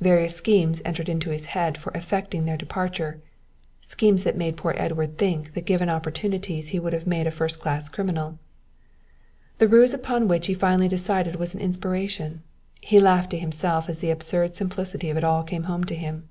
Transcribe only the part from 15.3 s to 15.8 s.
came